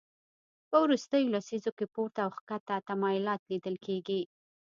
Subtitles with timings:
[0.69, 4.21] په وروستیو لسیزو کې پورته او کښته تمایلات لیدل کېږي